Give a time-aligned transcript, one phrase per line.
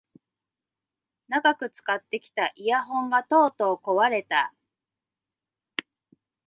[1.27, 4.51] 長く使ってきたイヤホンがとうとう壊れた